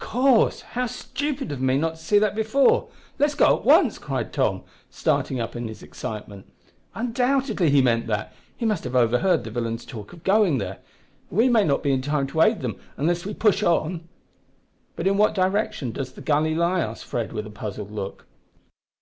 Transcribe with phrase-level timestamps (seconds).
[0.00, 2.88] "Of course; how stupid of me not to see that before!
[3.18, 6.46] Let's go at once!" cried Tom, starting up in excitement.
[6.94, 8.32] "Undoubtedly he meant that.
[8.56, 10.78] He must have overheard the villains talk of going there,
[11.28, 14.08] and we may not be in time to aid them unless we push on."
[14.96, 18.24] "But in what direction does the gully lie?" asked Fred, with a puzzled look.